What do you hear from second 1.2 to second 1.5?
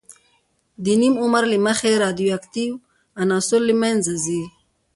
عمر